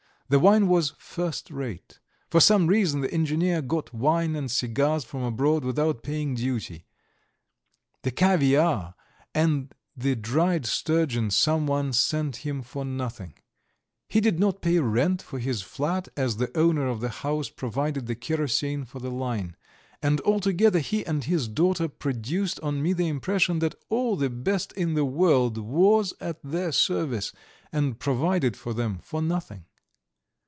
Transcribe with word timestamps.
The 0.33 0.39
wine 0.39 0.69
was 0.69 0.93
first 0.97 1.51
rate. 1.51 1.99
For 2.29 2.39
some 2.39 2.67
reason 2.67 3.01
the 3.01 3.13
engineer 3.13 3.61
got 3.61 3.93
wine 3.93 4.33
and 4.37 4.49
cigars 4.49 5.03
from 5.03 5.23
abroad 5.23 5.65
without 5.65 6.03
paying 6.03 6.35
duty; 6.35 6.85
the 8.03 8.11
caviare 8.11 8.93
and 9.35 9.75
the 9.93 10.15
dried 10.15 10.65
sturgeon 10.65 11.31
someone 11.31 11.91
sent 11.91 12.37
him 12.47 12.61
for 12.61 12.85
nothing; 12.85 13.33
he 14.07 14.21
did 14.21 14.39
not 14.39 14.61
pay 14.61 14.79
rent 14.79 15.21
for 15.21 15.37
his 15.37 15.61
flat 15.63 16.07
as 16.15 16.37
the 16.37 16.57
owner 16.57 16.87
of 16.87 17.01
the 17.01 17.09
house 17.09 17.49
provided 17.49 18.05
the 18.05 18.15
kerosene 18.15 18.85
for 18.85 18.99
the 18.99 19.11
line; 19.11 19.57
and 20.01 20.21
altogether 20.21 20.79
he 20.79 21.05
and 21.05 21.25
his 21.25 21.49
daughter 21.49 21.89
produced 21.89 22.57
on 22.61 22.81
me 22.81 22.93
the 22.93 23.09
impression 23.09 23.59
that 23.59 23.75
all 23.89 24.15
the 24.15 24.29
best 24.29 24.71
in 24.77 24.93
the 24.93 25.03
world 25.03 25.57
was 25.57 26.13
at 26.21 26.39
their 26.41 26.71
service, 26.71 27.33
and 27.73 27.99
provided 27.99 28.55
for 28.55 28.73
them 28.73 28.97
for 28.99 29.21
nothing. 29.21 29.65